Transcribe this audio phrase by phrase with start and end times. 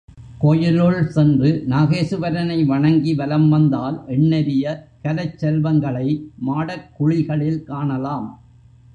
[0.39, 4.73] கோயிலுள் சென்று நாகேசுவரனை வணங்கி வலம் வந்தால் எண்ணரிய
[5.03, 6.07] கலைச்செல்வங்களை
[6.37, 8.27] மாடக் குழிகளில் காணலாம்.